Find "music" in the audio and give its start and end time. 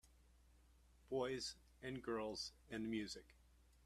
2.89-3.35